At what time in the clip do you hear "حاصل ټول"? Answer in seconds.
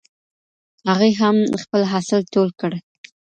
1.91-2.47